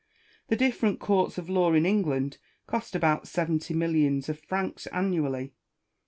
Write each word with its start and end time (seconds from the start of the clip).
The 0.47 0.55
different 0.55 0.99
courts 0.99 1.37
of 1.37 1.47
law 1.47 1.73
in 1.73 1.85
England 1.85 2.39
cost 2.65 2.95
about 2.95 3.27
seventy 3.27 3.75
mil 3.75 3.91
lions 3.91 4.29
of 4.29 4.39
francs 4.39 4.87
annually. 4.87 5.53